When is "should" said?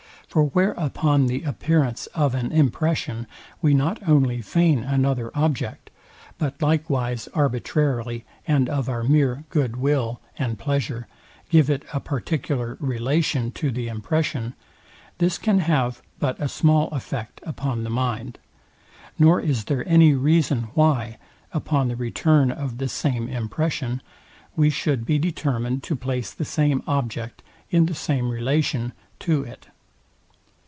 24.69-25.05